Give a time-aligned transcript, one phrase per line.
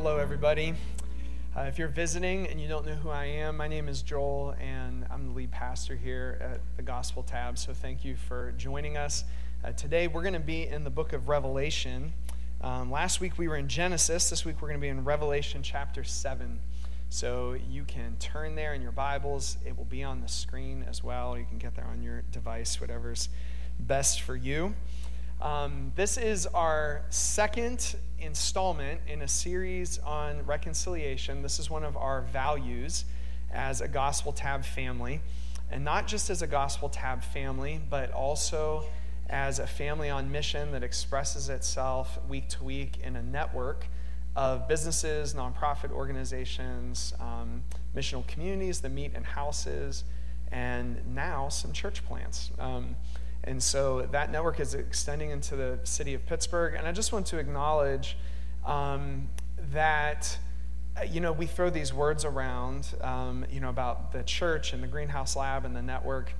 [0.00, 0.74] Hello, everybody.
[1.56, 4.54] Uh, if you're visiting and you don't know who I am, my name is Joel,
[4.60, 7.58] and I'm the lead pastor here at the Gospel Tab.
[7.58, 9.24] So thank you for joining us.
[9.64, 12.12] Uh, today, we're going to be in the book of Revelation.
[12.60, 14.30] Um, last week, we were in Genesis.
[14.30, 16.60] This week, we're going to be in Revelation chapter 7.
[17.10, 19.56] So you can turn there in your Bibles.
[19.66, 21.36] It will be on the screen as well.
[21.36, 23.30] You can get there on your device, whatever's
[23.80, 24.76] best for you.
[25.40, 31.42] Um, this is our second installment in a series on reconciliation.
[31.42, 33.04] This is one of our values
[33.52, 35.20] as a Gospel Tab family.
[35.70, 38.84] And not just as a Gospel Tab family, but also
[39.30, 43.86] as a family on mission that expresses itself week to week in a network
[44.34, 47.62] of businesses, nonprofit organizations, um,
[47.94, 50.02] missional communities that meet in houses,
[50.50, 52.50] and now some church plants.
[52.58, 52.96] Um,
[53.44, 56.74] and so that network is extending into the city of Pittsburgh.
[56.74, 58.16] And I just want to acknowledge
[58.64, 59.28] um,
[59.72, 60.38] that,
[60.96, 64.82] uh, you know, we throw these words around, um, you know, about the church and
[64.82, 66.32] the greenhouse lab and the network.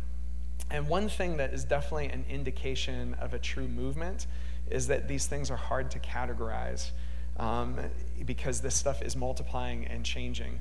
[0.70, 4.26] And one thing that is definitely an indication of a true movement
[4.68, 6.90] is that these things are hard to categorize
[7.38, 7.78] um,
[8.26, 10.60] because this stuff is multiplying and changing.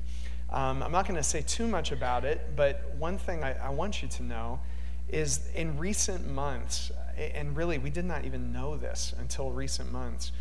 [0.50, 3.68] Um, I'm not going to say too much about it, but one thing I, I
[3.68, 4.60] want you to know
[5.08, 10.32] is in recent months, and really we did not even know this until recent months,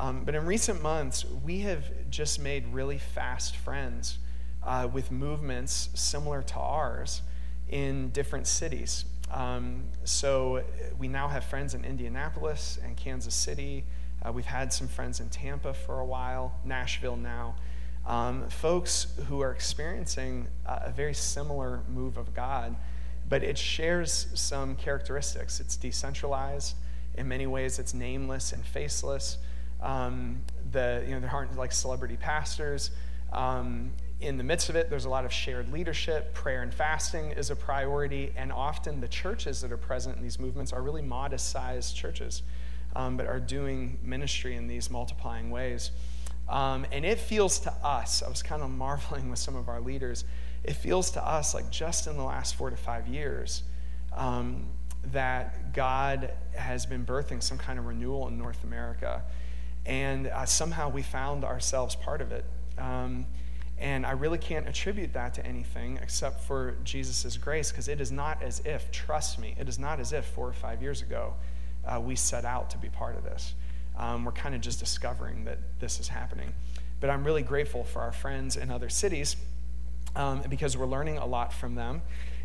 [0.00, 4.18] um, but in recent months, we have just made really fast friends
[4.62, 7.20] uh, with movements similar to ours
[7.68, 9.04] in different cities.
[9.30, 10.64] Um, so
[10.98, 13.84] we now have friends in Indianapolis and Kansas City.
[14.22, 17.54] Uh, we've had some friends in Tampa for a while, Nashville now.
[18.06, 22.74] Um, folks who are experiencing a very similar move of God
[23.30, 25.60] but it shares some characteristics.
[25.60, 26.74] It's decentralized.
[27.14, 29.38] In many ways, it's nameless and faceless.
[29.80, 32.90] Um, the, you know, there aren't like celebrity pastors.
[33.32, 36.34] Um, in the midst of it, there's a lot of shared leadership.
[36.34, 38.32] Prayer and fasting is a priority.
[38.36, 42.42] And often the churches that are present in these movements are really modest sized churches,
[42.96, 45.92] um, but are doing ministry in these multiplying ways.
[46.48, 49.80] Um, and it feels to us, I was kind of marveling with some of our
[49.80, 50.24] leaders,
[50.64, 53.62] it feels to us like just in the last four to five years
[54.12, 54.66] um,
[55.12, 59.22] that God has been birthing some kind of renewal in North America.
[59.86, 62.44] And uh, somehow we found ourselves part of it.
[62.78, 63.26] Um,
[63.78, 68.12] and I really can't attribute that to anything except for Jesus' grace, because it is
[68.12, 71.32] not as if, trust me, it is not as if four or five years ago
[71.86, 73.54] uh, we set out to be part of this.
[73.96, 76.52] Um, we're kind of just discovering that this is happening.
[77.00, 79.36] But I'm really grateful for our friends in other cities
[80.16, 82.02] um, because we're learning a lot from them.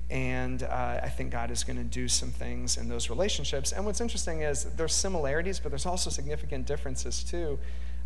[0.09, 3.71] And uh, I think God is going to do some things in those relationships.
[3.71, 7.57] And what's interesting is there's similarities, but there's also significant differences too.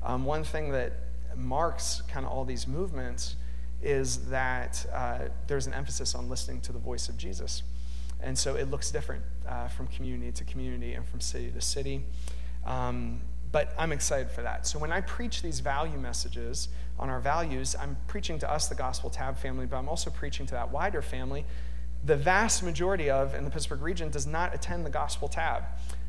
[0.03, 0.94] Um, one thing that
[1.36, 3.36] marks kind of all these movements
[3.81, 7.64] is that uh, there's an emphasis on listening to the voice of Jesus.
[8.22, 12.06] And so it looks different uh, from community to community and from city to city.
[12.66, 13.22] Um,
[13.52, 14.68] but I'm excited for that.
[14.68, 18.76] So when I preach these value messages on our values, I'm preaching to us, the
[18.76, 21.46] Gospel Tab family, but I'm also preaching to that wider family.
[22.06, 25.64] The vast majority of, in the Pittsburgh region, does not attend the Gospel Tab,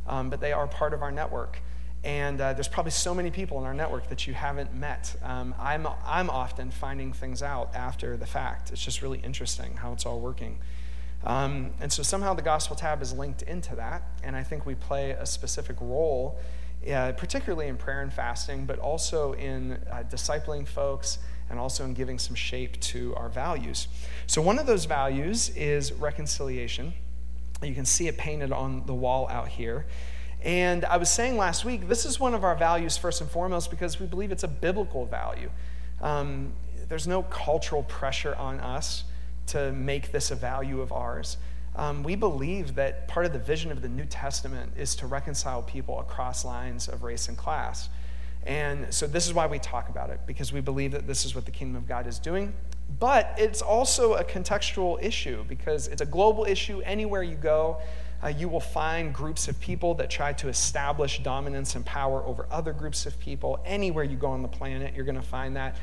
[0.06, 1.60] um, but they are part of our network.
[2.02, 5.14] And uh, there's probably so many people in our network that you haven't met.
[5.22, 8.70] Um, I'm, I'm often finding things out after the fact.
[8.70, 10.58] It's just really interesting how it's all working.
[11.24, 14.74] Um, and so somehow the Gospel Tab is linked into that, and I think we
[14.74, 16.38] play a specific role
[16.88, 21.18] uh, particularly in prayer and fasting, but also in uh, discipling folks
[21.50, 23.88] and also in giving some shape to our values.
[24.26, 26.94] So, one of those values is reconciliation.
[27.62, 29.86] You can see it painted on the wall out here.
[30.42, 33.70] And I was saying last week, this is one of our values first and foremost
[33.70, 35.50] because we believe it's a biblical value.
[36.00, 36.54] Um,
[36.88, 39.04] there's no cultural pressure on us
[39.48, 41.36] to make this a value of ours
[41.76, 45.62] um, we believe that part of the vision of the New Testament is to reconcile
[45.62, 47.88] people across lines of race and class.
[48.44, 51.34] And so this is why we talk about it, because we believe that this is
[51.34, 52.52] what the kingdom of God is doing.
[52.98, 56.80] But it's also a contextual issue because it's a global issue.
[56.80, 57.78] Anywhere you go,
[58.22, 62.46] uh, you will find groups of people that try to establish dominance and power over
[62.50, 63.60] other groups of people.
[63.64, 65.76] Anywhere you go on the planet, you're going to find that.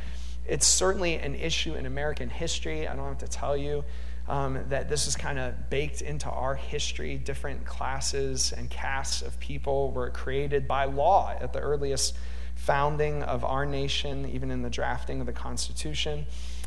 [0.47, 2.87] It's certainly an issue in American history.
[2.87, 3.83] I don't have to tell you
[4.27, 7.17] um, that this is kind of baked into our history.
[7.17, 12.15] Different classes and castes of people were created by law at the earliest
[12.55, 16.25] founding of our nation, even in the drafting of the Constitution.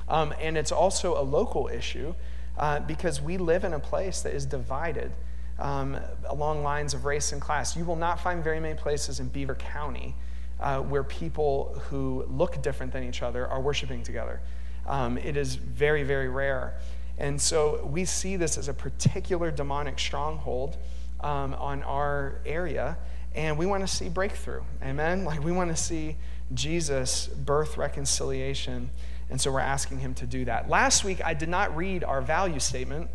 [0.08, 2.14] Um, and it's also a local issue
[2.58, 5.12] uh, because we live in a place that is divided
[5.58, 5.96] um,
[6.26, 7.76] along lines of race and class.
[7.76, 10.14] You will not find very many places in Beaver County
[10.60, 14.40] uh, where people who look different than each other are worshiping together.
[14.86, 16.78] Um, it is very, very rare.
[17.18, 20.76] And so we see this as a particular demonic stronghold
[21.20, 22.96] um, on our area,
[23.34, 24.62] and we want to see breakthrough.
[24.82, 25.24] Amen?
[25.24, 26.16] Like we want to see
[26.54, 28.90] Jesus birth reconciliation.
[29.28, 30.68] And so we're asking him to do that.
[30.68, 33.08] Last week, I did not read our value statement.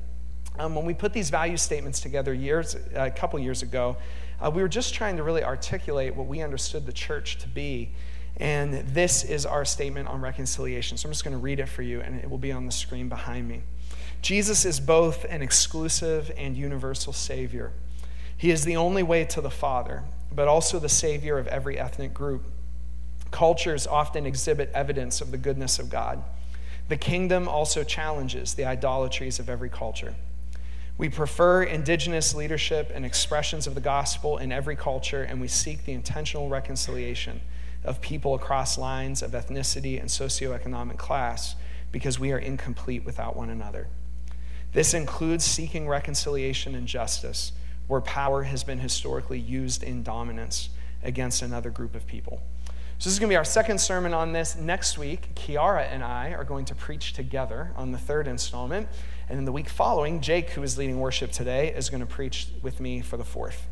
[0.58, 3.98] Um, when we put these value statements together years, a couple years ago,
[4.46, 7.92] uh, we were just trying to really articulate what we understood the church to be.
[8.38, 10.98] And this is our statement on reconciliation.
[10.98, 12.72] So I'm just going to read it for you, and it will be on the
[12.72, 13.64] screen behind me.
[14.22, 17.72] Jesus is both an exclusive and universal Savior.
[18.38, 22.14] He is the only way to the Father, but also the Savior of every ethnic
[22.14, 22.46] group.
[23.32, 26.24] Cultures often exhibit evidence of the goodness of God.
[26.90, 30.14] The kingdom also challenges the idolatries of every culture.
[30.98, 35.84] We prefer indigenous leadership and expressions of the gospel in every culture, and we seek
[35.84, 37.42] the intentional reconciliation
[37.84, 41.56] of people across lines of ethnicity and socioeconomic class
[41.92, 43.88] because we are incomplete without one another.
[44.72, 47.52] This includes seeking reconciliation and justice
[47.88, 50.70] where power has been historically used in dominance
[51.04, 52.42] against another group of people.
[52.98, 54.56] So, this is going to be our second sermon on this.
[54.56, 58.88] Next week, Kiara and I are going to preach together on the third installment.
[59.28, 62.48] And then the week following, Jake, who is leading worship today, is going to preach
[62.62, 63.68] with me for the fourth.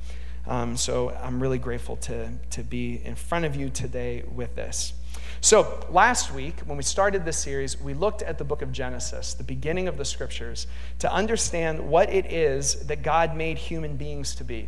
[0.45, 4.91] Um, so, I'm really grateful to, to be in front of you today with this.
[5.39, 9.33] So, last week, when we started this series, we looked at the book of Genesis,
[9.35, 10.67] the beginning of the scriptures,
[10.99, 14.67] to understand what it is that God made human beings to be.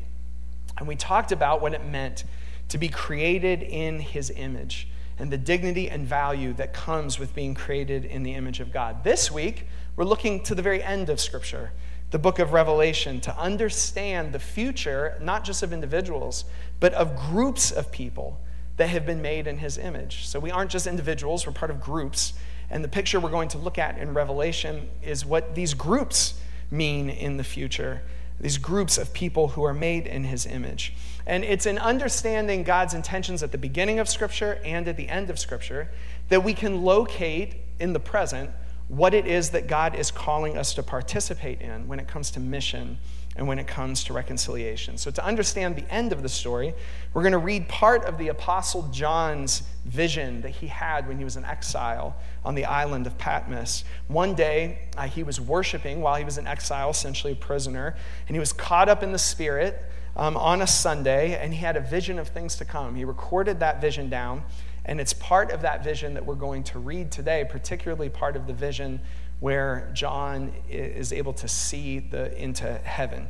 [0.77, 2.23] And we talked about what it meant
[2.69, 7.53] to be created in his image and the dignity and value that comes with being
[7.53, 9.03] created in the image of God.
[9.03, 11.71] This week, we're looking to the very end of Scripture,
[12.11, 16.45] the book of Revelation, to understand the future, not just of individuals,
[16.79, 18.39] but of groups of people
[18.77, 20.27] that have been made in his image.
[20.27, 22.33] So we aren't just individuals, we're part of groups.
[22.69, 26.39] And the picture we're going to look at in Revelation is what these groups
[26.69, 28.01] mean in the future
[28.39, 30.93] these groups of people who are made in his image.
[31.25, 35.29] And it's in understanding God's intentions at the beginning of Scripture and at the end
[35.29, 35.89] of Scripture
[36.29, 38.49] that we can locate in the present
[38.87, 42.39] what it is that God is calling us to participate in when it comes to
[42.39, 42.99] mission
[43.35, 44.97] and when it comes to reconciliation.
[44.97, 46.73] So, to understand the end of the story,
[47.13, 51.23] we're going to read part of the Apostle John's vision that he had when he
[51.23, 52.15] was in exile
[52.45, 53.83] on the island of Patmos.
[54.07, 57.95] One day, uh, he was worshiping while he was in exile, essentially a prisoner,
[58.27, 59.83] and he was caught up in the Spirit
[60.15, 62.95] um, on a Sunday, and he had a vision of things to come.
[62.95, 64.43] He recorded that vision down,
[64.85, 68.47] and it's part of that vision that we're going to read today, particularly part of
[68.47, 69.01] the vision
[69.39, 73.27] where John is able to see the, into heaven.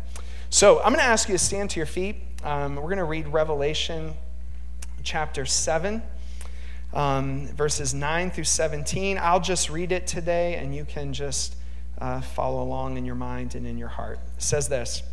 [0.50, 2.18] So I'm going to ask you to stand to your feet.
[2.44, 4.14] Um, we're going to read Revelation
[5.04, 6.04] chapter 7,
[6.96, 9.20] um, verses 9 through 17.
[9.22, 11.56] I'll just read it today, and you can just
[12.00, 14.20] uh, follow along in your mind and in your heart.
[14.38, 15.04] It says this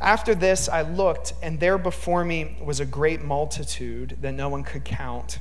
[0.00, 4.62] After this, I looked, and there before me was a great multitude that no one
[4.62, 5.40] could count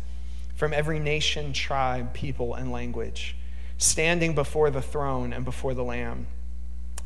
[0.56, 3.36] from every nation, tribe, people, and language
[3.78, 6.28] standing before the throne and before the Lamb.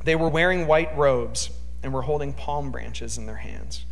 [0.04, 1.50] They were wearing white robes
[1.82, 3.86] and were holding palm branches in their hands.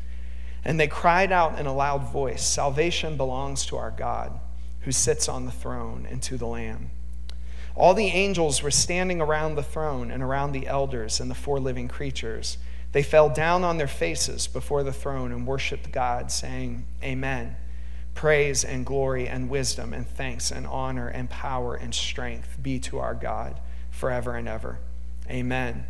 [0.63, 4.39] And they cried out in a loud voice Salvation belongs to our God,
[4.87, 6.91] who sits on the throne, and to the Lamb.
[7.75, 11.59] All the angels were standing around the throne and around the elders and the four
[11.59, 12.57] living creatures.
[12.93, 17.57] They fell down on their faces before the throne and worshiped God, saying, Amen
[18.13, 22.97] praise and glory and wisdom and thanks and honor and power and strength be to
[22.97, 23.59] our God
[23.91, 24.79] forever and ever.
[25.29, 25.85] Amen.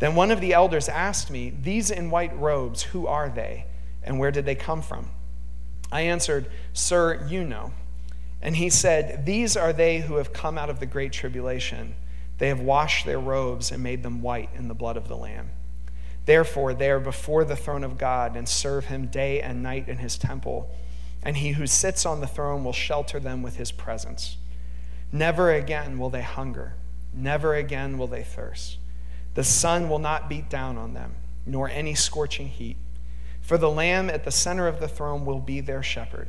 [0.00, 3.64] Then one of the elders asked me, These in white robes, who are they,
[4.04, 5.08] and where did they come from?
[5.90, 7.72] I answered, Sir, you know.
[8.40, 11.94] And he said, These are they who have come out of the great tribulation.
[12.38, 15.50] They have washed their robes and made them white in the blood of the Lamb.
[16.24, 19.98] Therefore, they are before the throne of God and serve him day and night in
[19.98, 20.70] his temple
[21.22, 24.36] and he who sits on the throne will shelter them with his presence.
[25.10, 26.74] Never again will they hunger,
[27.12, 28.78] never again will they thirst.
[29.34, 31.16] The sun will not beat down on them,
[31.46, 32.76] nor any scorching heat.
[33.40, 36.28] For the Lamb at the center of the throne will be their shepherd.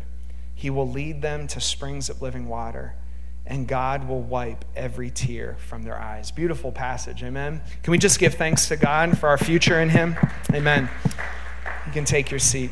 [0.60, 2.94] He will lead them to springs of living water,
[3.46, 6.32] and God will wipe every tear from their eyes.
[6.32, 7.62] Beautiful passage, amen.
[7.82, 10.18] Can we just give thanks to God for our future in Him?
[10.54, 10.90] Amen.
[11.86, 12.72] You can take your seat.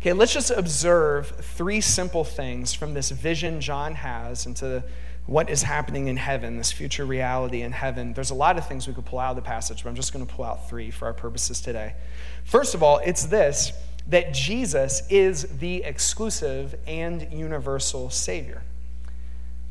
[0.00, 4.82] Okay, let's just observe three simple things from this vision John has into
[5.26, 8.14] what is happening in heaven, this future reality in heaven.
[8.14, 10.14] There's a lot of things we could pull out of the passage, but I'm just
[10.14, 11.96] going to pull out three for our purposes today.
[12.44, 13.74] First of all, it's this
[14.08, 18.62] that Jesus is the exclusive and universal Savior.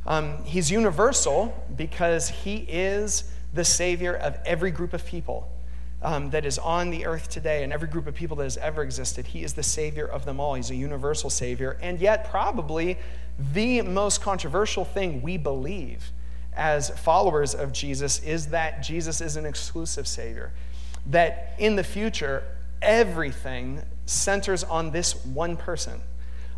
[0.06, 5.50] Um, he's universal because he is the Savior of every group of people
[6.02, 8.84] um, that is on the earth today and every group of people that has ever
[8.84, 9.26] existed.
[9.26, 10.54] He is the Savior of them all.
[10.54, 11.78] He's a universal Savior.
[11.82, 12.98] And yet, probably
[13.54, 16.12] the most controversial thing we believe
[16.54, 20.52] as followers of Jesus is that Jesus is an exclusive Savior.
[21.08, 22.44] That in the future,
[22.82, 26.02] everything centers on this one person,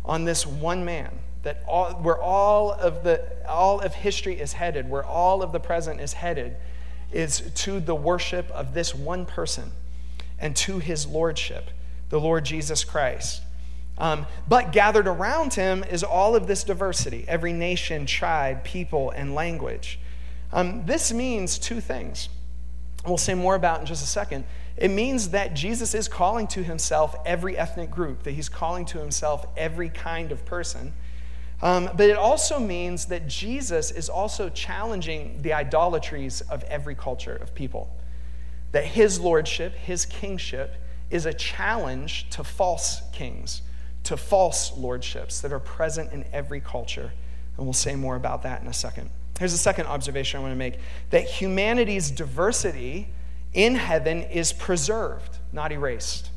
[0.04, 1.18] on this one man.
[1.44, 5.60] That all, where all of the all of history is headed, where all of the
[5.60, 6.56] present is headed,
[7.12, 9.72] is to the worship of this one person
[10.38, 11.70] and to his lordship,
[12.10, 13.42] the Lord Jesus Christ.
[13.98, 19.34] Um, but gathered around him is all of this diversity every nation, tribe, people, and
[19.34, 19.98] language.
[20.52, 22.28] Um, this means two things.
[23.06, 24.44] We'll say more about in just a second.
[24.78, 28.98] It means that Jesus is calling to himself every ethnic group, that he's calling to
[28.98, 30.92] himself every kind of person.
[31.60, 37.34] Um, but it also means that Jesus is also challenging the idolatries of every culture
[37.34, 37.92] of people.
[38.70, 40.76] That his lordship, his kingship,
[41.10, 43.62] is a challenge to false kings,
[44.04, 47.12] to false lordships that are present in every culture.
[47.56, 49.10] And we'll say more about that in a second.
[49.40, 50.78] Here's a second observation I want to make
[51.10, 53.08] that humanity's diversity
[53.54, 56.30] in heaven is preserved, not erased.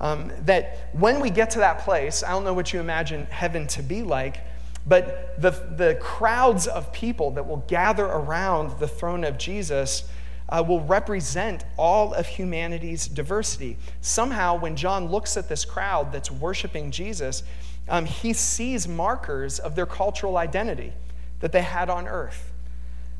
[0.00, 3.66] Um, that when we get to that place, I don't know what you imagine heaven
[3.68, 4.40] to be like,
[4.86, 10.08] but the, the crowds of people that will gather around the throne of Jesus
[10.48, 13.78] uh, will represent all of humanity's diversity.
[14.00, 17.42] Somehow, when John looks at this crowd that's worshiping Jesus,
[17.88, 20.92] um, he sees markers of their cultural identity
[21.40, 22.52] that they had on earth.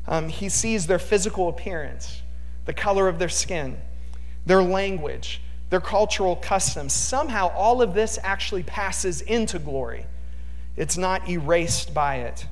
[0.07, 2.21] Um, he sees their physical appearance,
[2.65, 3.77] the color of their skin,
[4.45, 6.93] their language, their cultural customs.
[6.93, 10.05] Somehow, all of this actually passes into glory.
[10.75, 12.47] It's not erased by it.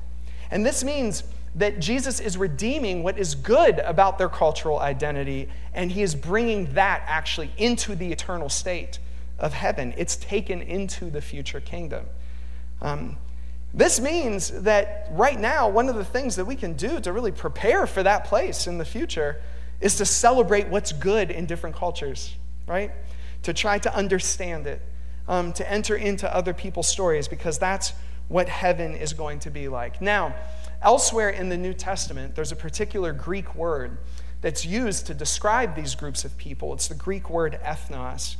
[0.50, 1.24] And this means
[1.56, 6.72] that Jesus is redeeming what is good about their cultural identity, and he is bringing
[6.74, 8.98] that actually into the eternal state
[9.38, 9.94] of heaven.
[9.96, 12.06] It's taken into the future kingdom.
[12.82, 13.16] Um,
[13.72, 17.32] this means that right now, one of the things that we can do to really
[17.32, 19.40] prepare for that place in the future
[19.80, 22.34] is to celebrate what's good in different cultures,
[22.66, 22.92] right?
[23.42, 24.80] To try to understand it,
[25.28, 27.92] um, to enter into other people's stories, because that's
[28.28, 30.00] what heaven is going to be like.
[30.00, 30.34] Now,
[30.82, 33.98] elsewhere in the New Testament, there's a particular Greek word
[34.40, 36.72] that's used to describe these groups of people.
[36.74, 38.36] It's the Greek word ethnos.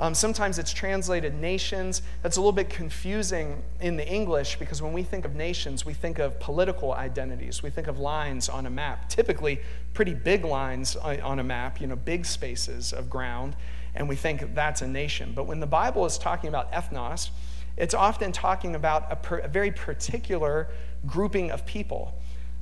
[0.00, 2.02] Um, sometimes it's translated nations.
[2.22, 5.92] That's a little bit confusing in the English because when we think of nations, we
[5.92, 7.62] think of political identities.
[7.62, 9.60] We think of lines on a map, typically
[9.94, 13.56] pretty big lines on a map, you know, big spaces of ground,
[13.96, 15.32] and we think that's a nation.
[15.34, 17.30] But when the Bible is talking about ethnos,
[17.76, 20.68] it's often talking about a, per, a very particular
[21.06, 22.14] grouping of people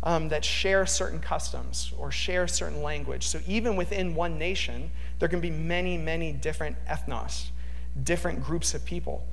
[0.02, 3.26] um, that share certain customs or share certain language.
[3.26, 7.46] So even within one nation, there can be many, many different ethnos,
[8.02, 9.24] different groups of people.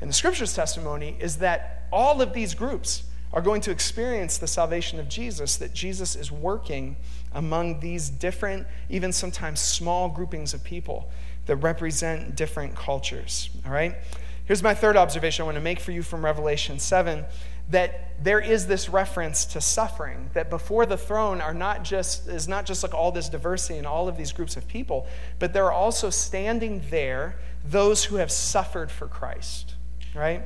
[0.00, 4.46] And the scripture's testimony is that all of these groups are going to experience the
[4.46, 6.96] salvation of Jesus, that Jesus is working
[7.32, 11.10] among these different, even sometimes small groupings of people
[11.46, 13.48] that represent different cultures.
[13.64, 13.96] All right?
[14.44, 17.24] Here's my third observation I want to make for you from Revelation 7
[17.70, 22.46] that there is this reference to suffering that before the throne are not just is
[22.46, 25.06] not just like all this diversity and all of these groups of people
[25.38, 29.74] but there are also standing there those who have suffered for christ
[30.14, 30.42] right?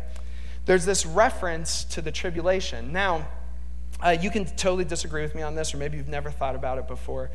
[0.64, 2.92] There's this reference to the tribulation.
[2.92, 3.28] Now
[4.00, 6.78] uh, you can totally disagree with me on this or maybe you've never thought about
[6.78, 7.30] it before.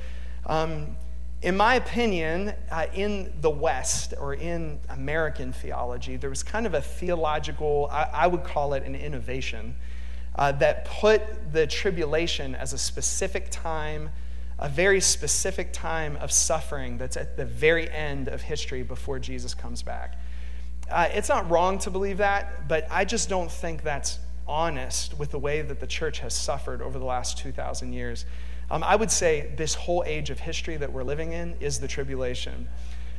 [0.46, 0.96] Um,
[1.42, 6.76] in my opinion, uh, in the West or in American theology, there was kind of
[6.76, 9.76] a theological, I, I would call it an innovation,
[10.36, 14.12] uh, that put the tribulation as a specific time,
[14.60, 19.56] a very specific time of suffering that's at the very end of history before Jesus
[19.56, 20.20] comes back.
[20.92, 25.32] Uh, it's not wrong to believe that, but I just don't think that's honest with
[25.32, 28.26] the way that the church has suffered over the last 2,000 years.
[28.72, 31.90] Um, I would say this whole age of history that we're living in is the
[31.90, 32.70] tribulation.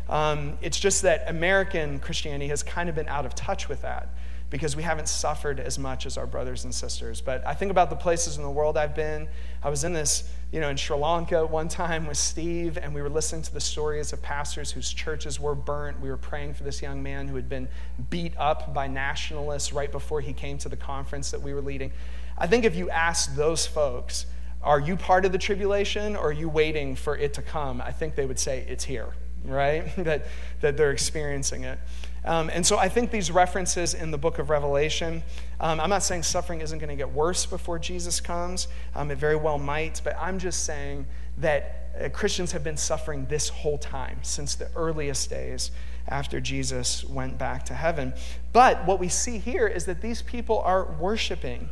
[0.09, 4.09] Um, it's just that American Christianity has kind of been out of touch with that
[4.49, 7.21] because we haven't suffered as much as our brothers and sisters.
[7.21, 9.29] But I think about the places in the world I've been.
[9.63, 13.03] I was in this, you know, in Sri Lanka one time with Steve, and we
[13.03, 16.01] were listening to the stories of pastors whose churches were burnt.
[16.01, 17.69] We were praying for this young man who had been
[18.09, 21.93] beat up by nationalists right before he came to the conference that we were leading.
[22.39, 24.25] I think if you ask those folks,
[24.63, 27.81] are you part of the tribulation or are you waiting for it to come?
[27.81, 29.13] I think they would say it's here.
[29.45, 29.95] right?
[30.05, 30.27] that,
[30.61, 31.79] that they're experiencing it.
[32.25, 35.23] Um, and so I think these references in the book of Revelation,
[35.59, 38.69] um, I'm not saying suffering isn't going to get worse before Jesus comes.
[38.95, 41.07] Um, it very well might, but I'm just saying
[41.39, 45.73] that uh, Christians have been suffering this whole time, since the earliest days
[46.09, 48.15] after Jesus went back to heaven.
[48.53, 51.69] But what we see here is that these people are worshiping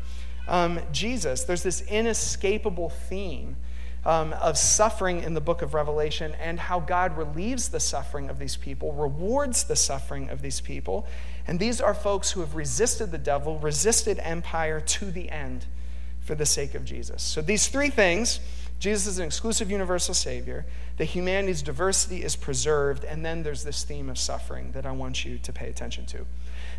[0.49, 1.45] um, Jesus.
[1.45, 3.57] There's this inescapable theme
[4.05, 8.39] um, of suffering in the book of Revelation and how God relieves the suffering of
[8.39, 11.07] these people, rewards the suffering of these people.
[11.47, 15.67] And these are folks who have resisted the devil, resisted empire to the end
[16.21, 17.23] for the sake of Jesus.
[17.23, 18.41] So these three things
[18.81, 20.65] Jesus is an exclusive universal Savior,
[20.97, 25.23] that humanity's diversity is preserved, and then there's this theme of suffering that I want
[25.23, 26.25] you to pay attention to.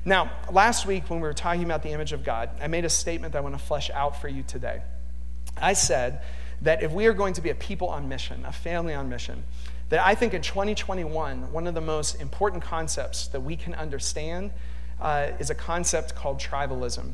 [0.04, 2.90] Now, last week when we were talking about the image of God, I made a
[2.90, 4.82] statement that I want to flesh out for you today.
[5.58, 6.22] I said
[6.64, 9.44] that if we are going to be a people on mission, a family on mission,
[9.90, 14.52] that I think in 2021, one of the most important concepts that we can understand
[15.00, 17.12] uh, is a concept called tribalism.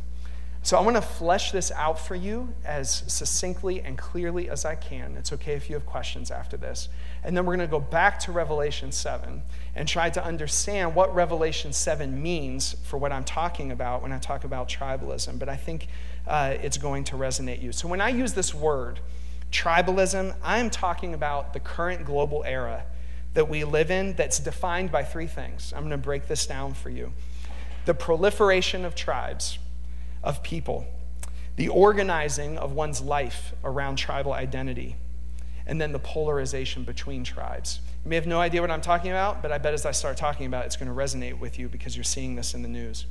[0.63, 4.75] So I want to flesh this out for you as succinctly and clearly as I
[4.75, 5.15] can.
[5.17, 6.89] It's okay if you have questions after this.
[7.27, 9.41] And then we're going to go back to Revelation 7
[9.75, 14.17] and try to understand what Revelation 7 means for what I'm talking about when I
[14.17, 15.37] talk about tribalism.
[15.37, 15.89] But I think
[16.25, 17.73] uh, it's going to resonate you.
[17.73, 19.01] So when I use this word,
[19.51, 22.85] tribalism, I'm talking about the current global era
[23.33, 25.73] that we live in that's defined by three things.
[25.75, 27.11] I'm going to break this down for you
[27.83, 29.59] the proliferation of tribes,
[30.23, 30.85] of people,
[31.57, 34.95] the organizing of one's life around tribal identity,
[35.67, 37.79] and then the polarization between tribes.
[38.03, 40.17] You may have no idea what I'm talking about, but I bet as I start
[40.17, 42.69] talking about it, it's going to resonate with you because you're seeing this in the
[42.69, 43.05] news.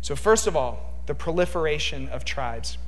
[0.00, 2.78] So, first of all, the proliferation of tribes.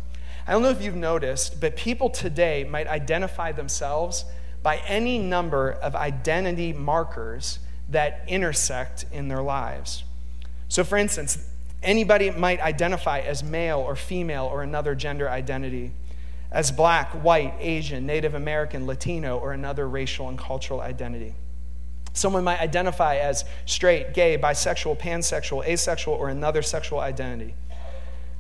[0.46, 4.25] I don't know if you've noticed, but people today might identify themselves
[4.62, 7.58] by any number of identity markers
[7.90, 10.04] that intersect in their lives.
[10.68, 11.44] So, for instance,
[11.83, 15.92] anybody might identify as male or female or another gender identity,
[16.50, 21.34] as black, white, Asian, Native American, Latino, or another racial and cultural identity.
[22.14, 27.54] Someone might identify as straight, gay, bisexual, pansexual, asexual, or another sexual identity.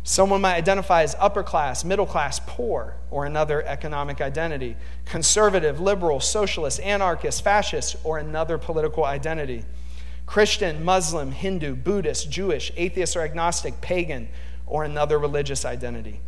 [0.02, 6.18] Someone might identify as upper class, middle class, poor, or another economic identity, conservative, liberal,
[6.18, 9.64] socialist, anarchist, fascist, or another political identity,
[10.24, 14.28] Christian, Muslim, Hindu, Buddhist, Jewish, atheist or agnostic, pagan,
[14.66, 16.20] or another religious identity.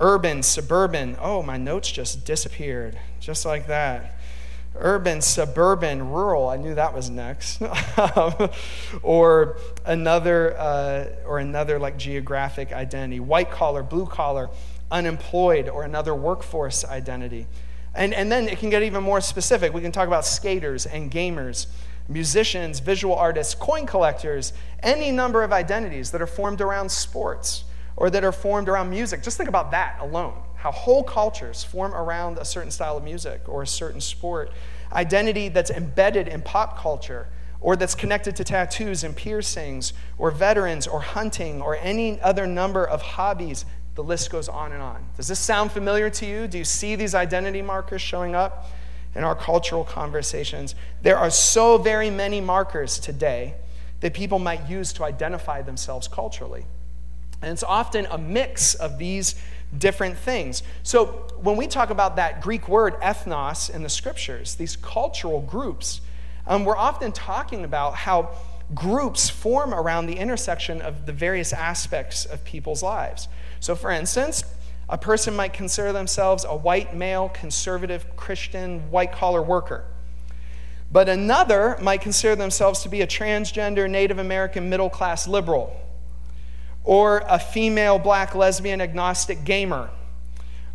[0.00, 4.18] Urban, suburban, oh, my notes just disappeared, just like that
[4.76, 6.48] urban, suburban, rural.
[6.48, 7.62] I knew that was next.
[9.02, 14.50] or another, uh, or another like geographic identity, white collar, blue collar,
[14.90, 17.46] unemployed, or another workforce identity.
[17.94, 19.74] And, and then it can get even more specific.
[19.74, 21.66] We can talk about skaters and gamers,
[22.08, 24.52] musicians, visual artists, coin collectors,
[24.82, 27.64] any number of identities that are formed around sports
[27.96, 29.22] or that are formed around music.
[29.22, 33.42] Just think about that alone how whole cultures form around a certain style of music
[33.48, 34.52] or a certain sport,
[34.92, 37.26] identity that's embedded in pop culture
[37.60, 42.84] or that's connected to tattoos and piercings or veterans or hunting or any other number
[42.84, 43.64] of hobbies.
[43.96, 45.04] The list goes on and on.
[45.16, 46.46] Does this sound familiar to you?
[46.46, 48.70] Do you see these identity markers showing up
[49.16, 50.76] in our cultural conversations?
[51.02, 53.54] There are so very many markers today
[53.98, 56.66] that people might use to identify themselves culturally.
[57.42, 59.34] And it's often a mix of these
[59.76, 60.62] different things.
[60.82, 61.06] So
[61.40, 66.00] when we talk about that Greek word ethnos in the scriptures, these cultural groups,
[66.46, 68.30] um, we're often talking about how
[68.74, 73.28] groups form around the intersection of the various aspects of people's lives.
[73.60, 74.44] So, for instance,
[74.88, 79.84] a person might consider themselves a white male, conservative, Christian, white collar worker.
[80.90, 85.74] But another might consider themselves to be a transgender, Native American, middle class liberal
[86.84, 89.90] or a female black lesbian agnostic gamer,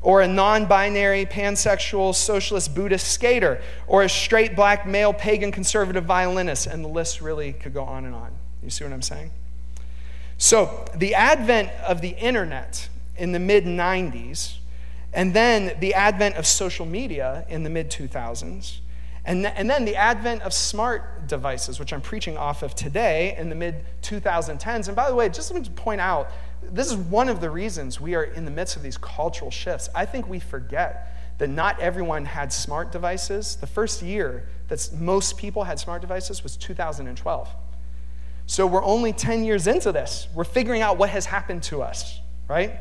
[0.02, 6.06] or a non binary pansexual socialist Buddhist skater, or a straight black male pagan conservative
[6.06, 8.32] violinist, and the list really could go on and on.
[8.64, 9.32] You see what I'm saying?
[10.38, 14.58] So, the advent of the internet in the mid 90s,
[15.14, 18.78] and then the advent of social media in the mid 2000s,
[19.28, 23.36] and, th- and then the advent of smart devices, which I'm preaching off of today
[23.38, 24.88] in the mid 2010s.
[24.88, 26.32] And by the way, just me point out
[26.64, 29.90] this is one of the reasons we are in the midst of these cultural shifts.
[29.94, 33.58] I think we forget that not everyone had smart devices.
[33.58, 37.50] The first year that most people had smart devices was 2012.
[38.48, 40.30] So we're only 10 years into this.
[40.34, 42.80] We're figuring out what has happened to us, right?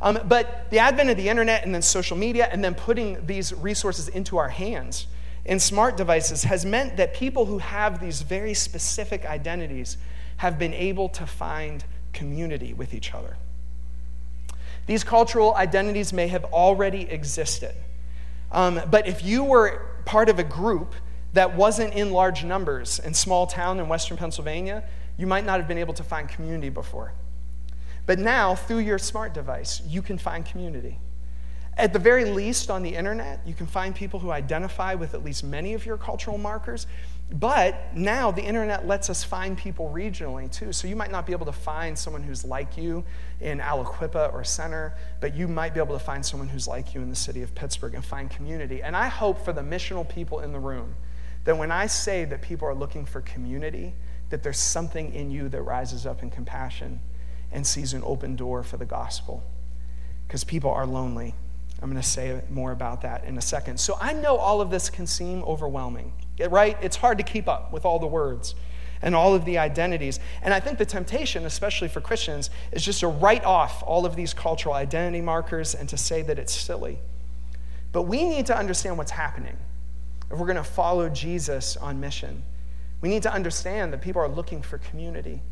[0.00, 3.52] Um, but the advent of the internet and then social media and then putting these
[3.52, 5.06] resources into our hands
[5.46, 9.96] in smart devices has meant that people who have these very specific identities
[10.38, 13.36] have been able to find community with each other.
[14.86, 17.74] These cultural identities may have already existed.
[18.50, 20.94] Um, but if you were part of a group
[21.32, 24.84] that wasn't in large numbers in small town in western Pennsylvania,
[25.16, 27.12] you might not have been able to find community before.
[28.04, 30.98] But now, through your smart device, you can find community.
[31.78, 35.22] At the very least, on the internet, you can find people who identify with at
[35.22, 36.86] least many of your cultural markers.
[37.30, 40.72] But now the internet lets us find people regionally too.
[40.72, 43.04] So you might not be able to find someone who's like you
[43.40, 47.02] in Aliquippa or Center, but you might be able to find someone who's like you
[47.02, 48.82] in the city of Pittsburgh and find community.
[48.82, 50.94] And I hope for the missional people in the room
[51.44, 53.94] that when I say that people are looking for community,
[54.30, 57.00] that there's something in you that rises up in compassion
[57.52, 59.42] and sees an open door for the gospel.
[60.26, 61.34] Because people are lonely.
[61.82, 63.78] I'm going to say more about that in a second.
[63.78, 66.12] So I know all of this can seem overwhelming,
[66.48, 66.76] right?
[66.80, 68.54] It's hard to keep up with all the words
[69.02, 70.18] and all of the identities.
[70.42, 74.16] And I think the temptation, especially for Christians, is just to write off all of
[74.16, 76.98] these cultural identity markers and to say that it's silly.
[77.92, 79.56] But we need to understand what's happening
[80.30, 82.42] if we're going to follow Jesus on mission.
[83.00, 85.42] We need to understand that people are looking for community.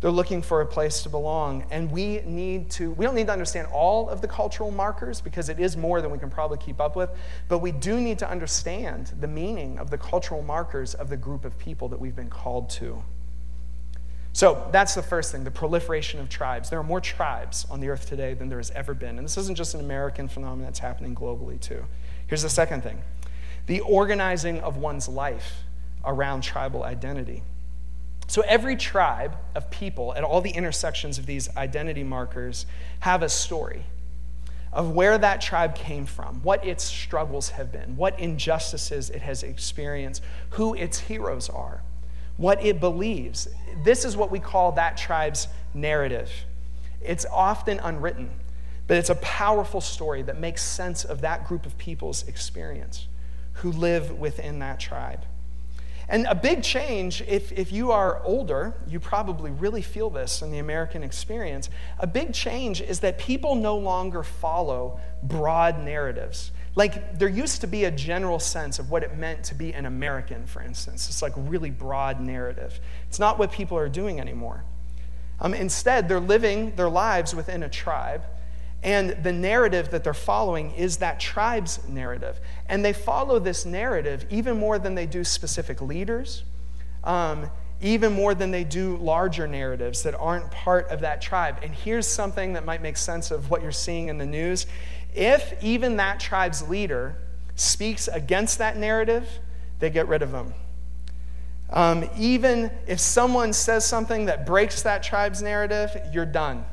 [0.00, 1.64] They're looking for a place to belong.
[1.70, 5.48] And we need to, we don't need to understand all of the cultural markers because
[5.48, 7.10] it is more than we can probably keep up with,
[7.48, 11.44] but we do need to understand the meaning of the cultural markers of the group
[11.44, 13.02] of people that we've been called to.
[14.32, 16.70] So that's the first thing the proliferation of tribes.
[16.70, 19.18] There are more tribes on the earth today than there has ever been.
[19.18, 21.84] And this isn't just an American phenomenon, it's happening globally too.
[22.28, 23.02] Here's the second thing
[23.66, 25.64] the organizing of one's life
[26.04, 27.42] around tribal identity.
[28.28, 32.66] So every tribe of people at all the intersections of these identity markers
[33.00, 33.84] have a story
[34.70, 39.42] of where that tribe came from, what its struggles have been, what injustices it has
[39.42, 41.80] experienced, who its heroes are,
[42.36, 43.48] what it believes.
[43.82, 46.30] This is what we call that tribe's narrative.
[47.00, 48.28] It's often unwritten,
[48.86, 53.06] but it's a powerful story that makes sense of that group of people's experience
[53.54, 55.24] who live within that tribe.
[56.10, 60.50] And a big change, if, if you are older, you probably really feel this in
[60.50, 61.68] the American experience.
[61.98, 66.50] A big change is that people no longer follow broad narratives.
[66.74, 69.84] Like, there used to be a general sense of what it meant to be an
[69.84, 71.08] American, for instance.
[71.08, 72.80] It's like really broad narrative.
[73.08, 74.64] It's not what people are doing anymore.
[75.40, 78.22] Um, instead, they're living their lives within a tribe
[78.82, 82.40] and the narrative that they're following is that tribe's narrative.
[82.68, 86.44] And they follow this narrative even more than they do specific leaders,
[87.02, 91.58] um, even more than they do larger narratives that aren't part of that tribe.
[91.62, 94.66] And here's something that might make sense of what you're seeing in the news.
[95.14, 97.16] If even that tribe's leader
[97.56, 99.28] speaks against that narrative,
[99.80, 100.54] they get rid of them.
[101.70, 106.64] Um, even if someone says something that breaks that tribe's narrative, you're done.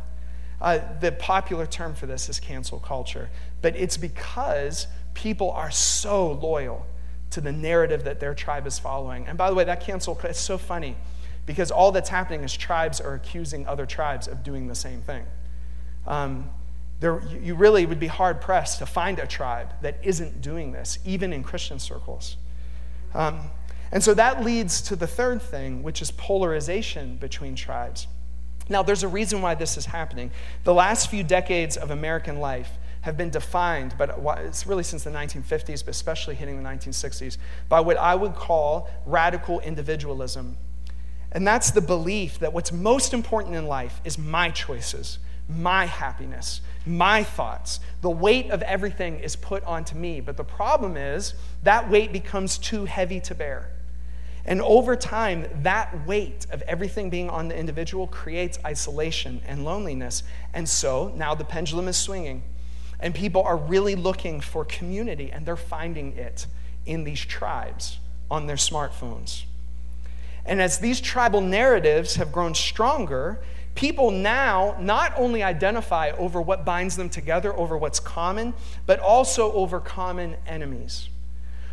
[0.65, 3.30] Uh, the popular term for this is cancel culture,
[3.62, 6.88] but it's because people are so loyal
[7.30, 9.28] to the narrative that their tribe is following.
[9.28, 10.95] And by the way, that cancel, it's so funny
[11.45, 15.23] because all that's happening is tribes are accusing other tribes of doing the same thing.
[16.08, 16.49] Um,
[16.99, 20.97] there, you really would be hard pressed to find a tribe that isn't doing this,
[21.06, 22.38] even in Christian circles.
[23.13, 23.51] Um,
[23.91, 28.08] and so that leads to the third thing, which is polarization between tribes.
[28.67, 30.32] Now, there's a reason why this is happening.
[30.63, 35.12] The last few decades of American life have been defined, but it's really since the
[35.12, 37.38] 1950s, but especially hitting the 1960s,
[37.69, 40.58] by what I would call radical individualism.
[41.32, 46.62] And that's the belief that what's most important in life is my choices, my happiness,
[46.88, 47.80] my thoughts.
[48.01, 50.21] The weight of everything is put onto me.
[50.21, 53.69] But the problem is that weight becomes too heavy to bear.
[54.45, 60.23] And over time, that weight of everything being on the individual creates isolation and loneliness.
[60.53, 62.43] And so now the pendulum is swinging,
[62.99, 66.45] and people are really looking for community, and they're finding it
[66.86, 67.97] in these tribes
[68.29, 69.45] on their smartphones.
[70.45, 73.39] And as these tribal narratives have grown stronger,
[73.73, 78.53] people now not only identify over what binds them together, over what's common,
[78.86, 81.10] but also over common enemies.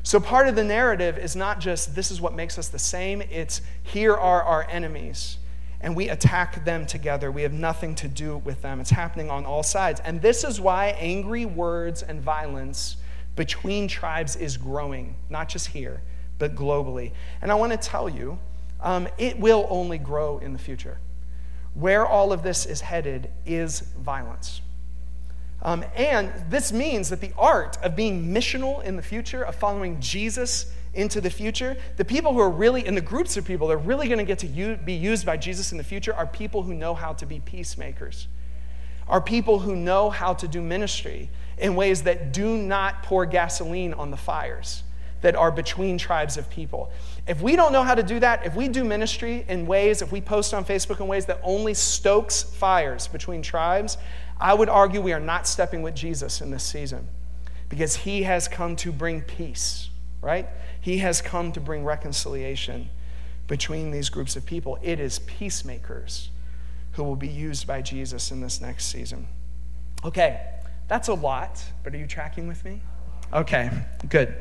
[0.05, 3.23] So, part of the narrative is not just this is what makes us the same,
[3.23, 5.39] it's here are our enemies,
[5.81, 7.31] and we attack them together.
[7.31, 8.81] We have nothing to do with them.
[8.81, 10.01] It's happening on all sides.
[10.01, 12.97] And this is why angry words and violence
[13.37, 16.03] between tribes is growing, not just here,
[16.39, 17.13] but globally.
[17.41, 18.39] And I want to tell you,
[18.81, 20.99] um, it will only grow in the future.
[21.75, 24.61] Where all of this is headed is violence.
[25.63, 30.01] Um, and this means that the art of being missional in the future, of following
[30.01, 33.75] Jesus into the future, the people who are really, in the groups of people that
[33.75, 36.27] are really going to get to u- be used by Jesus in the future are
[36.27, 38.27] people who know how to be peacemakers,
[39.09, 43.95] are people who know how to do ministry in ways that do not pour gasoline
[43.95, 44.83] on the fires
[45.23, 46.91] that are between tribes of people.
[47.27, 50.11] If we don't know how to do that, if we do ministry in ways, if
[50.11, 53.97] we post on Facebook in ways that only stokes fires between tribes,
[54.43, 57.07] I would argue we are not stepping with Jesus in this season
[57.69, 59.89] because he has come to bring peace,
[60.21, 60.49] right?
[60.81, 62.91] He has come to bring reconciliation
[63.47, 64.81] between these groups of people.
[64.83, 66.31] It is peacemakers
[66.93, 69.29] who will be used by Jesus in this next season.
[70.05, 70.45] Okay,
[70.89, 72.81] that's a lot, but are you tracking with me?
[73.33, 73.71] Okay,
[74.09, 74.35] good.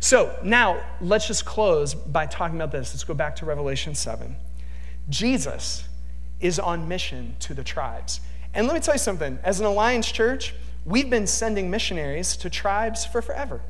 [0.00, 2.94] So now let's just close by talking about this.
[2.94, 4.36] Let's go back to Revelation 7.
[5.10, 5.84] Jesus
[6.40, 8.20] is on mission to the tribes.
[8.58, 10.52] And let me tell you something as an Alliance church,
[10.84, 13.60] we've been sending missionaries to tribes for forever.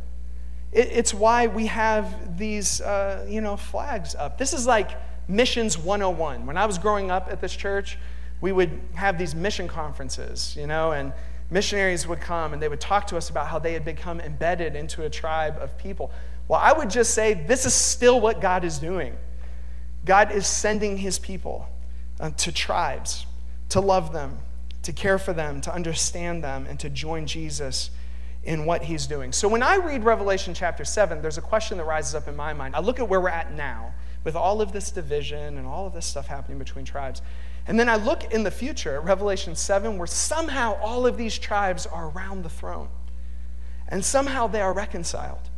[0.72, 4.38] It, it's why we have these, uh, you know, flags up.
[4.38, 4.92] This is like
[5.29, 6.46] missions 101.
[6.46, 7.98] When I was growing up at this church,
[8.40, 11.12] we would have these mission conferences, you know, and
[11.51, 14.74] missionaries would come and they would talk to us about how they had become embedded
[14.74, 16.11] into a tribe of people.
[16.48, 19.18] Well, I would just say this is still what God is doing.
[20.07, 21.68] God is sending his people
[22.20, 23.27] uh, to tribes
[23.68, 24.38] to love them,
[24.88, 27.90] to care for them, to understand them, and to join Jesus
[28.42, 29.33] in what he's doing.
[29.33, 32.55] So when I read Revelation chapter 7, there's a question that rises up in my
[32.55, 32.74] mind.
[32.74, 33.92] I look at where we're at now
[34.24, 37.20] with all of this division and all of this stuff happening between tribes.
[37.66, 41.85] And then I look in the future, Revelation 7, where somehow all of these tribes
[41.85, 42.88] are around the throne.
[43.88, 45.51] And somehow they are reconciled.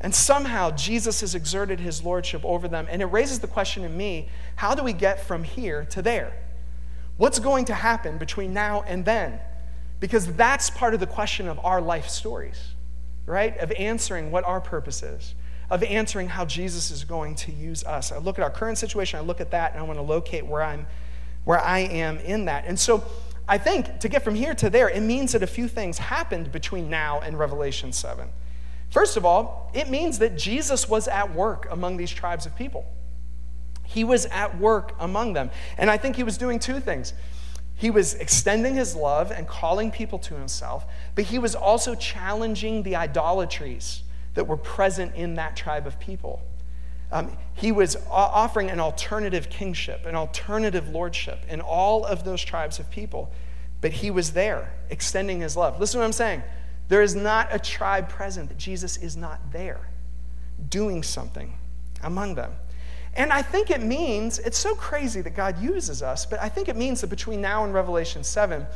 [0.00, 2.86] And somehow Jesus has exerted his lordship over them.
[2.88, 6.41] And it raises the question in me how do we get from here to there?
[7.16, 9.38] What's going to happen between now and then?
[10.00, 12.74] Because that's part of the question of our life stories,
[13.26, 13.56] right?
[13.58, 15.34] Of answering what our purpose is,
[15.70, 18.10] of answering how Jesus is going to use us.
[18.12, 20.46] I look at our current situation, I look at that, and I want to locate
[20.46, 20.86] where I'm
[21.44, 22.64] where I am in that.
[22.66, 23.04] And so
[23.48, 26.52] I think to get from here to there, it means that a few things happened
[26.52, 28.28] between now and Revelation 7.
[28.90, 32.86] First of all, it means that Jesus was at work among these tribes of people.
[33.92, 35.50] He was at work among them.
[35.76, 37.12] And I think he was doing two things.
[37.74, 42.84] He was extending his love and calling people to himself, but he was also challenging
[42.84, 44.02] the idolatries
[44.34, 46.42] that were present in that tribe of people.
[47.10, 52.78] Um, he was offering an alternative kingship, an alternative lordship in all of those tribes
[52.78, 53.30] of people,
[53.80, 55.78] but he was there extending his love.
[55.78, 56.42] Listen to what I'm saying.
[56.88, 59.88] There is not a tribe present that Jesus is not there
[60.68, 61.58] doing something
[62.02, 62.52] among them.
[63.14, 66.68] And I think it means, it's so crazy that God uses us, but I think
[66.68, 68.66] it means that between now and Revelation 7,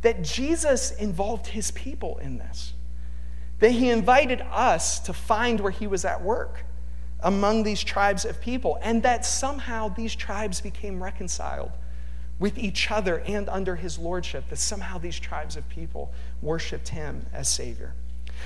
[0.00, 2.72] that Jesus involved his people in this.
[3.58, 6.64] That he invited us to find where he was at work
[7.20, 11.70] among these tribes of people, and that somehow these tribes became reconciled
[12.40, 17.24] with each other and under his lordship, that somehow these tribes of people worshiped him
[17.32, 17.94] as Savior.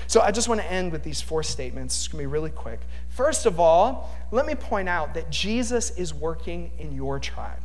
[0.05, 1.97] So I just want to end with these four statements.
[1.97, 2.79] It's going to be really quick.
[3.09, 7.61] First of all, let me point out that Jesus is working in your tribe.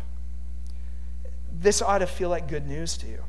[1.53, 3.23] This ought to feel like good news to you.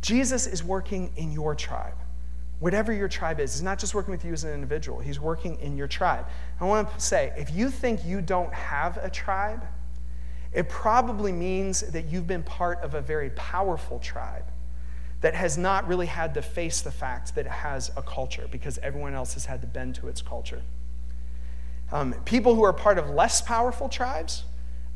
[0.00, 1.94] Jesus is working in your tribe
[2.60, 3.54] whatever your tribe is.
[3.54, 6.26] He's not just working with you as an individual, He's working in your tribe.
[6.60, 9.64] I want to say if you think you don't have a tribe,
[10.52, 14.44] it probably means that you've been part of a very powerful tribe
[15.20, 18.78] that has not really had to face the fact that it has a culture because
[18.78, 20.62] everyone else has had to bend to its culture.
[21.90, 24.44] Um, people who are part of less powerful tribes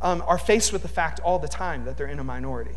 [0.00, 2.76] um, are faced with the fact all the time that they're in a minority.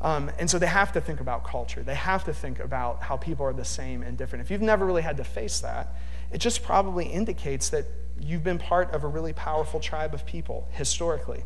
[0.00, 1.82] Um, and so they have to think about culture.
[1.82, 4.44] They have to think about how people are the same and different.
[4.44, 5.96] If you've never really had to face that,
[6.32, 7.84] it just probably indicates that
[8.20, 11.42] you've been part of a really powerful tribe of people historically.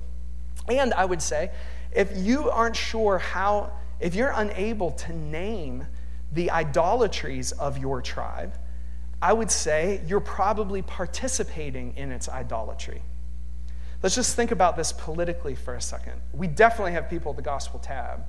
[0.69, 1.51] And I would say,
[1.93, 5.87] if you aren't sure how, if you're unable to name
[6.33, 8.55] the idolatries of your tribe,
[9.21, 13.03] I would say you're probably participating in its idolatry.
[14.03, 16.21] Let's just think about this politically for a second.
[16.33, 18.25] We definitely have people at the Gospel tab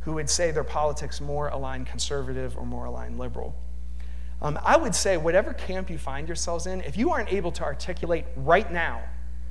[0.00, 3.56] who would say their politics more aligned conservative or more aligned liberal.
[4.40, 7.64] Um, I would say, whatever camp you find yourselves in, if you aren't able to
[7.64, 9.02] articulate right now,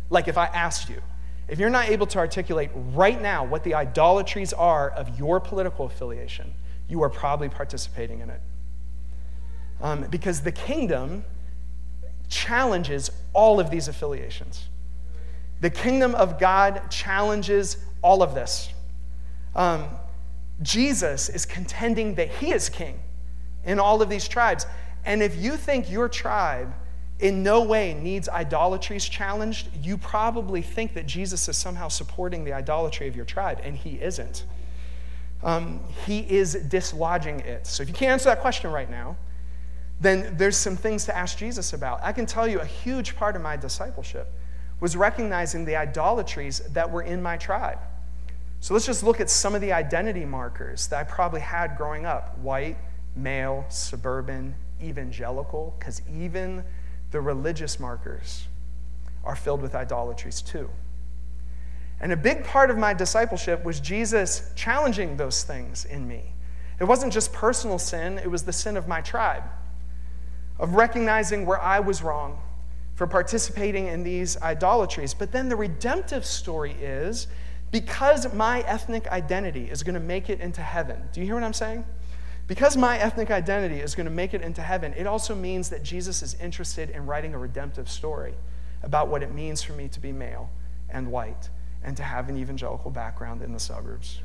[0.10, 1.02] like if I asked you,
[1.48, 5.86] if you're not able to articulate right now what the idolatries are of your political
[5.86, 6.54] affiliation,
[6.88, 8.42] you are probably participating in it.
[9.82, 11.24] Um, because the kingdom
[12.30, 14.70] challenges all of these affiliations.
[15.62, 18.70] The kingdom of God challenges all of this.
[19.56, 19.88] Um,
[20.62, 23.00] Jesus is contending that he is king
[23.64, 24.66] in all of these tribes.
[25.06, 26.74] And if you think your tribe
[27.20, 32.54] in no way needs idolatries challenged, you probably think that Jesus is somehow supporting the
[32.54, 34.44] idolatry of your tribe, and he isn't.
[35.44, 37.68] Um, he is dislodging it.
[37.68, 39.16] So if you can't answer that question right now,
[40.02, 42.00] then there's some things to ask Jesus about.
[42.04, 44.28] I can tell you a huge part of my discipleship
[44.82, 47.80] was recognizing the idolatries that were in my tribe.
[48.60, 52.06] So let's just look at some of the identity markers that I probably had growing
[52.06, 52.78] up white,
[53.16, 56.64] male, suburban, evangelical, because even
[57.16, 58.46] the religious markers
[59.24, 60.70] are filled with idolatries too.
[62.02, 66.34] And a big part of my discipleship was Jesus challenging those things in me.
[66.78, 69.44] It wasn't just personal sin, it was the sin of my tribe,
[70.60, 72.38] of recognizing where I was wrong
[72.96, 75.14] for participating in these idolatries.
[75.14, 77.28] But then the redemptive story is
[77.72, 81.02] because my ethnic identity is going to make it into heaven.
[81.14, 81.86] Do you hear what I'm saying?
[82.48, 85.84] Because my ethnic identity is going to make it into heaven, it also means that
[85.84, 88.36] Jesus is interested in writing a redemptive story
[88.84, 90.50] about what it means for me to be male
[90.90, 91.50] and white
[91.84, 94.20] and to have an evangelical background in the suburbs.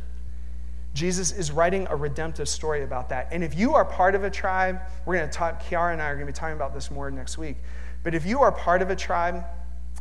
[0.93, 3.29] Jesus is writing a redemptive story about that.
[3.31, 6.07] And if you are part of a tribe, we're going to talk, Kiara and I
[6.07, 7.57] are going to be talking about this more next week.
[8.03, 9.45] But if you are part of a tribe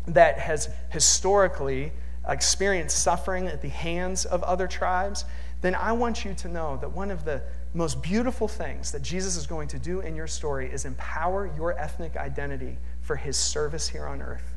[0.07, 1.91] that has historically
[2.27, 5.25] experienced suffering at the hands of other tribes,
[5.61, 9.35] then I want you to know that one of the most beautiful things that Jesus
[9.35, 13.87] is going to do in your story is empower your ethnic identity for his service
[13.87, 14.55] here on earth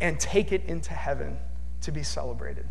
[0.00, 1.38] and take it into heaven
[1.82, 2.66] to be celebrated.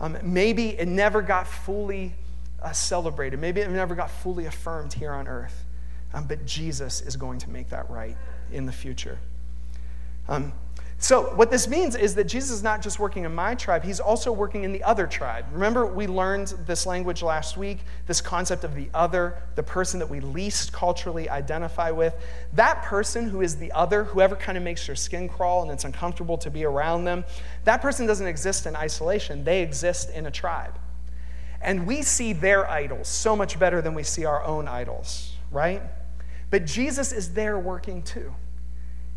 [0.00, 2.14] Um, maybe it never got fully
[2.62, 5.64] uh, celebrated, maybe it never got fully affirmed here on earth,
[6.14, 8.16] um, but Jesus is going to make that right
[8.52, 9.18] in the future.
[10.28, 10.52] Um,
[11.00, 14.00] so, what this means is that Jesus is not just working in my tribe, he's
[14.00, 15.44] also working in the other tribe.
[15.52, 20.10] Remember, we learned this language last week, this concept of the other, the person that
[20.10, 22.16] we least culturally identify with.
[22.54, 25.84] That person who is the other, whoever kind of makes your skin crawl and it's
[25.84, 27.24] uncomfortable to be around them,
[27.62, 30.76] that person doesn't exist in isolation, they exist in a tribe.
[31.62, 35.80] And we see their idols so much better than we see our own idols, right?
[36.50, 38.34] But Jesus is there working too.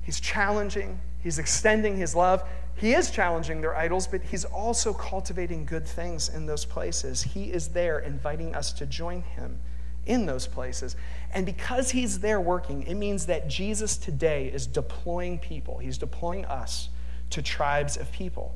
[0.04, 2.44] He's challenging, He's extending his love.
[2.76, 7.22] He is challenging their idols, but he's also cultivating good things in those places.
[7.22, 9.60] He is there inviting us to join him
[10.06, 10.96] in those places.
[11.34, 16.46] And because he's there working, it means that Jesus today is deploying people, he's deploying
[16.46, 16.90] us
[17.30, 18.56] to tribes of people.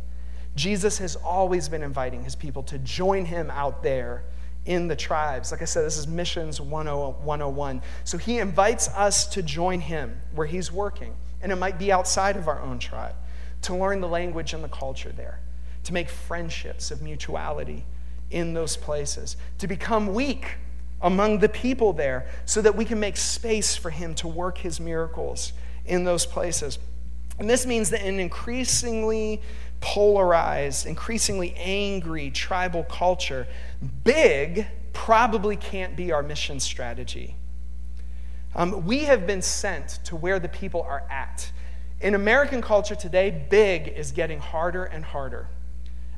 [0.55, 4.23] Jesus has always been inviting his people to join him out there
[4.65, 5.51] in the tribes.
[5.51, 7.81] Like I said, this is Missions 101.
[8.05, 11.13] So he invites us to join him where he's working
[11.45, 13.13] and it might be outside of our own tribe,
[13.61, 15.39] to learn the language and the culture there,
[15.83, 17.85] to make friendships of mutuality
[18.31, 20.55] in those places, to become weak
[21.03, 24.79] among the people there so that we can make space for Him to work His
[24.79, 25.53] miracles
[25.85, 26.79] in those places.
[27.37, 29.39] And this means that an increasingly
[29.81, 33.45] polarized, increasingly angry tribal culture,
[34.03, 37.35] big probably can't be our mission strategy.
[38.55, 41.51] Um, we have been sent to where the people are at.
[41.99, 45.47] In American culture today, big is getting harder and harder.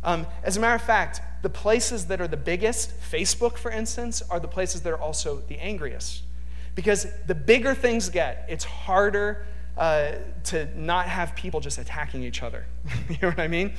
[0.04, 4.22] Um, as a matter of fact, the places that are the biggest, Facebook for instance,
[4.30, 6.24] are the places that are also the angriest.
[6.76, 9.46] Because the bigger things get, it's harder
[9.76, 10.14] uh,
[10.46, 12.66] to not have people just attacking each other.
[13.10, 13.74] you know what I mean?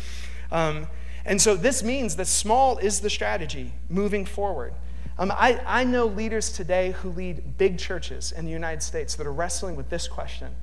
[0.50, 0.88] Um,
[1.24, 4.74] and so this means that small is the strategy moving forward.
[5.18, 9.26] Um, I, I know leaders today who lead big churches in the United States that
[9.26, 10.54] are wrestling with this question,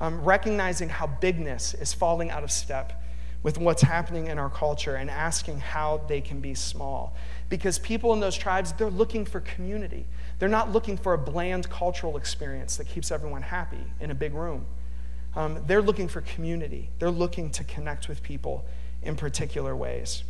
[0.00, 3.02] um, recognizing how bigness is falling out of step
[3.42, 7.16] with what's happening in our culture and asking how they can be small.
[7.48, 10.04] Because people in those tribes, they're looking for community.
[10.38, 14.34] They're not looking for a bland cultural experience that keeps everyone happy in a big
[14.34, 14.66] room.
[15.34, 18.64] Um, they're looking for community, they're looking to connect with people
[19.02, 20.22] in particular ways.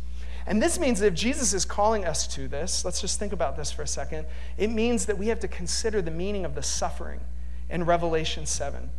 [0.47, 3.57] And this means that if Jesus is calling us to this, let's just think about
[3.57, 4.25] this for a second.
[4.57, 7.19] It means that we have to consider the meaning of the suffering
[7.69, 8.89] in Revelation 7.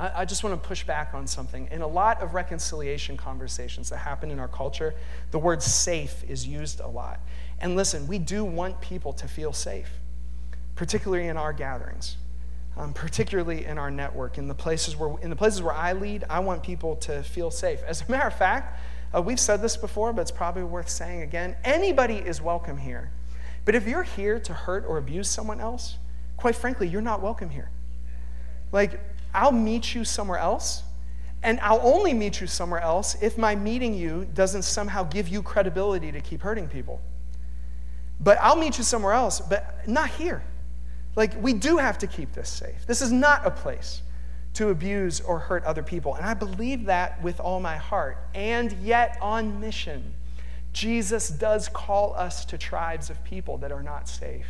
[0.00, 1.68] I, I just want to push back on something.
[1.70, 4.94] In a lot of reconciliation conversations that happen in our culture,
[5.30, 7.20] the word safe is used a lot.
[7.60, 9.90] And listen, we do want people to feel safe,
[10.74, 12.16] particularly in our gatherings.
[12.76, 16.24] Um, particularly in our network, in the places where in the places where I lead,
[16.28, 17.80] I want people to feel safe.
[17.86, 18.80] As a matter of fact,
[19.14, 21.56] uh, we've said this before, but it's probably worth saying again.
[21.64, 23.10] Anybody is welcome here.
[23.64, 25.96] But if you're here to hurt or abuse someone else,
[26.36, 27.70] quite frankly, you're not welcome here.
[28.72, 29.00] Like,
[29.32, 30.82] I'll meet you somewhere else,
[31.42, 35.42] and I'll only meet you somewhere else if my meeting you doesn't somehow give you
[35.42, 37.00] credibility to keep hurting people.
[38.20, 40.42] But I'll meet you somewhere else, but not here.
[41.16, 42.86] Like, we do have to keep this safe.
[42.86, 44.02] This is not a place
[44.54, 46.14] to abuse or hurt other people.
[46.14, 48.18] And I believe that with all my heart.
[48.34, 50.14] And yet, on mission,
[50.72, 54.46] Jesus does call us to tribes of people that are not safe.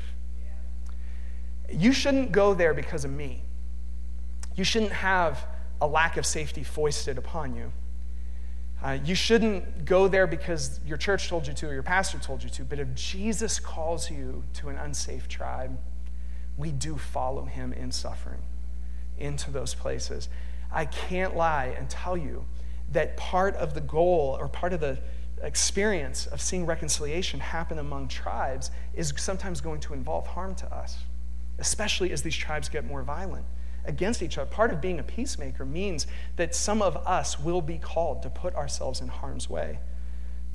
[1.71, 3.43] You shouldn't go there because of me.
[4.55, 5.47] You shouldn't have
[5.81, 7.73] a lack of safety foisted upon you.
[8.83, 12.43] Uh, you shouldn't go there because your church told you to or your pastor told
[12.43, 12.65] you to.
[12.65, 15.79] But if Jesus calls you to an unsafe tribe,
[16.59, 18.43] we do follow him in suffering
[19.19, 20.29] into those places.
[20.73, 22.45] I can't lie and tell you
[22.93, 24.99] that part of the goal or part of the
[25.43, 30.99] experience of seeing reconciliation happen among tribes is sometimes going to involve harm to us,
[31.59, 33.45] especially as these tribes get more violent
[33.85, 34.51] against each other.
[34.51, 36.07] Part of being a peacemaker means
[36.37, 39.79] that some of us will be called to put ourselves in harm's way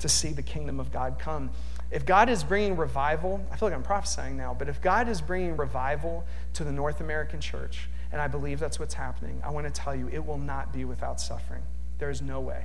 [0.00, 1.50] to see the kingdom of God come.
[1.90, 5.20] If God is bringing revival, I feel like I'm prophesying now, but if God is
[5.20, 9.66] bringing revival to the North American church, and I believe that's what's happening, I want
[9.66, 11.62] to tell you it will not be without suffering.
[11.98, 12.64] There is no way.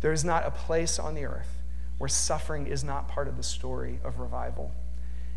[0.00, 1.58] There is not a place on the earth
[1.98, 4.72] where suffering is not part of the story of revival.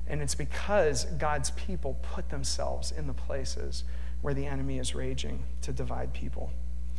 [0.08, 3.84] And it's because God's people put themselves in the places
[4.22, 6.52] where the enemy is raging to divide people.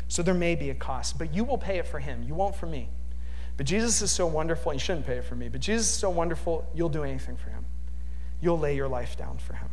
[0.09, 2.23] So there may be a cost, but you will pay it for him.
[2.23, 2.89] You won't for me.
[3.57, 6.11] But Jesus is so wonderful, you shouldn't pay it for me, but Jesus is so
[6.11, 7.65] wonderful, you'll do anything for him.
[8.41, 9.69] You'll lay your life down for him.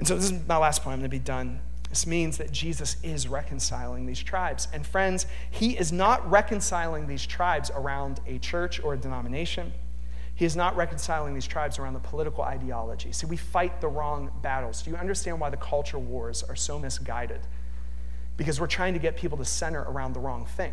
[0.00, 0.94] And so this is my last point.
[0.94, 1.60] I'm going to be done.
[1.90, 4.66] This means that Jesus is reconciling these tribes.
[4.72, 9.74] And friends, he is not reconciling these tribes around a church or a denomination.
[10.34, 13.12] He is not reconciling these tribes around the political ideology.
[13.12, 14.80] See, we fight the wrong battles.
[14.80, 17.42] Do you understand why the culture wars are so misguided?
[18.38, 20.72] Because we're trying to get people to center around the wrong thing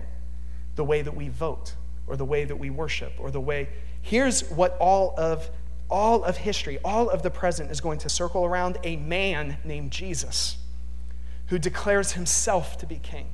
[0.75, 1.73] the way that we vote,
[2.07, 3.67] or the way that we worship, or the way.
[4.01, 5.49] Here's what all of
[5.89, 9.91] all of history, all of the present is going to circle around a man named
[9.91, 10.57] Jesus
[11.47, 13.27] who declares himself to be king.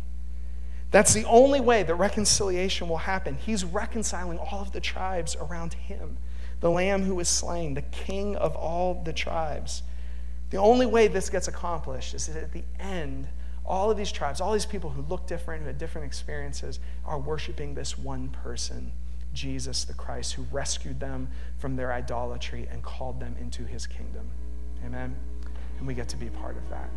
[0.91, 3.35] That's the only way that reconciliation will happen.
[3.35, 6.17] He's reconciling all of the tribes around him,
[6.59, 9.81] the lamb who was slain, the king of all the tribes.
[10.51, 13.27] The only way this gets accomplished is that at the end,
[13.65, 17.17] all of these tribes, all these people who look different, who had different experiences, are
[17.17, 18.91] worshiping this one person
[19.33, 24.29] Jesus the Christ, who rescued them from their idolatry and called them into his kingdom.
[24.85, 25.15] Amen?
[25.77, 26.89] And we get to be part of that.